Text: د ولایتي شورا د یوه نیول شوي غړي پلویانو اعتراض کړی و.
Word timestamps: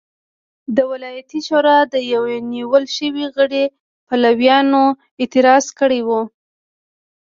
د 0.75 0.77
ولایتي 0.91 1.39
شورا 1.47 1.77
د 1.93 1.95
یوه 2.13 2.33
نیول 2.53 2.83
شوي 2.97 3.25
غړي 3.35 3.65
پلویانو 4.07 4.83
اعتراض 5.21 5.65
کړی 5.79 6.01
و. 6.07 6.09